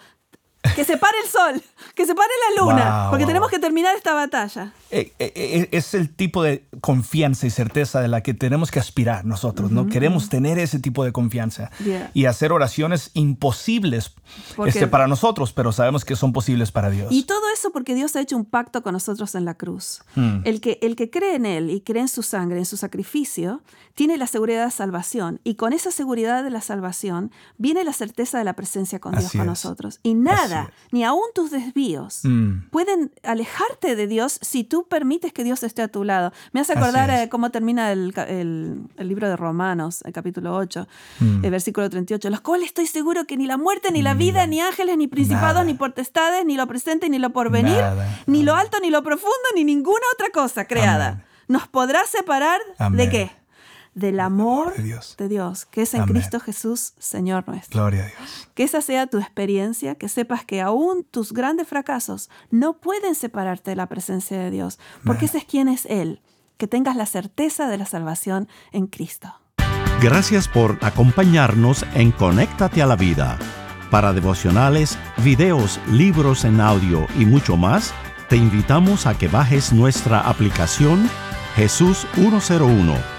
que 0.76 0.84
se 0.84 0.98
pare 0.98 1.16
el 1.24 1.30
sol, 1.30 1.64
que 1.96 2.06
se 2.06 2.14
pare 2.16 2.30
la 2.50 2.62
luna, 2.62 3.02
Wow, 3.04 3.10
porque 3.12 3.24
wow, 3.26 3.30
tenemos 3.30 3.50
que 3.50 3.60
terminar 3.60 3.96
esta 3.96 4.14
batalla. 4.14 4.74
Eh, 4.92 5.14
eh, 5.20 5.32
eh, 5.36 5.70
Es 5.72 5.94
el 5.94 6.14
tipo 6.14 6.44
de 6.44 6.66
confianza 6.82 7.46
y 7.48 7.50
certeza 7.50 8.02
de 8.02 8.08
la 8.08 8.22
que 8.22 8.34
tenemos 8.34 8.72
que 8.72 8.80
aspirar 8.80 9.24
nosotros, 9.26 9.72
¿no? 9.72 9.88
Queremos 9.88 10.30
tener 10.30 10.58
ese 10.60 10.80
tipo 10.80 11.04
de 11.04 11.12
confianza 11.12 11.72
Yeah. 11.84 12.12
y 12.14 12.26
hacer 12.26 12.52
oraciones 12.52 13.12
imposibles 13.14 14.14
este, 14.66 14.88
para 14.88 15.08
nosotros, 15.08 15.54
pero 15.54 15.72
sabemos 15.72 16.04
que 16.06 16.16
son 16.16 16.34
posibles 16.34 16.72
para 16.72 16.90
Dios. 16.90 17.08
Y 17.12 17.24
todo 17.24 17.42
eso 17.54 17.72
porque 17.72 17.96
Dios 17.96 18.16
ha 18.16 18.22
hecho 18.22 18.36
un 18.36 18.46
pacto 18.46 18.84
con 18.84 18.94
nosotros 18.94 19.36
en 19.36 19.46
la 19.46 19.54
cruz. 19.56 20.02
Hmm. 20.16 20.42
El, 20.44 20.60
que, 20.62 20.78
el 20.82 20.96
que 20.96 21.10
cree 21.10 21.36
en 21.36 21.46
Él 21.46 21.70
y 21.70 21.82
cree 21.82 22.02
en 22.02 22.08
su 22.10 22.22
sangre, 22.24 22.58
en 22.60 22.66
su 22.66 22.76
sacrificio, 22.78 23.62
tiene 23.96 24.18
la 24.18 24.28
seguridad 24.28 24.66
de 24.66 24.72
salvación. 24.72 25.40
Y 25.44 25.56
con 25.56 25.74
esa 25.74 25.92
seguridad 25.92 26.44
de 26.44 26.50
la 26.50 26.62
salvación 26.62 27.32
viene 27.58 27.84
la 27.84 27.94
certeza 27.94 28.38
de 28.38 28.44
la 28.44 28.54
presencia 28.54 29.00
con 29.00 29.12
Dios 29.14 29.26
Así 29.26 29.38
con 29.38 29.48
es. 29.48 29.50
nosotros. 29.52 30.00
Y 30.04 30.14
nada, 30.16 30.49
Ni 30.92 31.04
aún 31.04 31.24
tus 31.36 31.52
desvíos, 31.52 32.22
Mm. 32.24 32.70
pueden 32.72 33.12
alejarte 33.24 33.96
de 33.96 34.08
Dios 34.08 34.40
si 34.42 34.64
tú 34.64 34.88
permites 34.88 35.32
que 35.34 35.44
Dios 35.44 35.64
esté 35.64 35.82
a 35.82 35.88
tu 35.88 36.04
lado. 36.04 36.32
Me 36.52 36.60
hace 36.62 36.74
acordar 36.74 37.10
eh, 37.10 37.30
cómo 37.30 37.52
termina 37.52 37.92
el, 37.92 38.14
ca- 38.14 38.24
el- 38.24 38.82
el 38.98 39.08
libro 39.08 39.28
de 39.30 39.36
Romanos, 39.36 40.02
el 40.06 40.14
capítulo 40.14 40.56
8, 40.56 40.88
Mm. 41.20 41.46
el 41.46 41.52
versículo 41.52 41.90
38, 41.90 42.30
los 42.30 42.42
cuales 42.42 42.68
estoy 42.68 42.88
seguro 42.88 43.26
que 43.26 43.38
ni 43.38 43.46
la 43.48 43.58
muerte, 43.58 43.92
ni 43.92 44.02
la 44.02 44.14
vida, 44.14 44.46
ni 44.48 44.60
ángeles, 44.62 44.98
ni 44.98 45.08
principados, 45.08 45.54
Nada. 45.54 45.64
ni 45.64 45.74
potestades, 45.74 46.46
ni 46.46 46.56
lo 46.58 46.68
presente, 46.68 47.10
ni 47.10 47.20
lo 47.20 47.30
porvenir, 47.32 47.78
Nada. 47.78 48.20
ni 48.28 48.44
lo 48.44 48.56
alto, 48.56 48.80
ni 48.82 48.90
lo 48.90 49.04
profundo, 49.04 49.30
ni 49.56 49.64
ninguna 49.64 50.06
otra 50.14 50.30
cosa 50.32 50.66
creada. 50.66 51.08
Amén. 51.10 51.24
¿Nos 51.48 51.68
podrá 51.68 52.06
separar 52.06 52.60
de 52.92 53.10
qué? 53.10 53.32
Del 54.00 54.22
amor 54.22 54.78
de 54.78 54.84
Dios. 54.84 55.16
de 55.18 55.28
Dios, 55.28 55.66
que 55.66 55.82
es 55.82 55.94
en 55.94 56.04
Amén. 56.04 56.14
Cristo 56.14 56.40
Jesús, 56.40 56.94
Señor 57.00 57.46
nuestro. 57.48 57.82
Gloria 57.82 58.04
a 58.04 58.08
Dios. 58.08 58.50
Que 58.54 58.64
esa 58.64 58.82
sea 58.82 59.08
tu 59.08 59.18
experiencia, 59.18 59.96
que 59.96 60.08
sepas 60.08 60.46
que 60.46 60.62
aún 60.62 61.04
tus 61.04 61.34
grandes 61.34 61.68
fracasos 61.68 62.30
no 62.50 62.80
pueden 62.80 63.14
separarte 63.14 63.72
de 63.72 63.76
la 63.76 63.88
presencia 63.88 64.40
de 64.40 64.52
Dios, 64.52 64.80
porque 65.04 65.26
ese 65.26 65.40
es 65.40 65.44
quien 65.46 65.68
es 65.68 65.86
Él. 65.86 66.22
Que 66.56 66.68
tengas 66.68 66.96
la 66.96 67.06
certeza 67.06 67.68
de 67.68 67.78
la 67.78 67.86
salvación 67.86 68.48
en 68.72 68.88
Cristo. 68.88 69.34
Gracias 70.02 70.48
por 70.48 70.78
acompañarnos 70.82 71.86
en 71.94 72.12
Conéctate 72.12 72.82
a 72.82 72.86
la 72.86 72.96
Vida. 72.96 73.38
Para 73.92 74.14
devocionales, 74.14 74.98
videos, 75.18 75.78
libros 75.92 76.46
en 76.46 76.62
audio 76.62 77.06
y 77.18 77.26
mucho 77.26 77.58
más, 77.58 77.94
te 78.30 78.38
invitamos 78.38 79.06
a 79.08 79.18
que 79.18 79.28
bajes 79.28 79.74
nuestra 79.74 80.22
aplicación 80.22 81.10
Jesús 81.56 82.08
101 82.16 83.19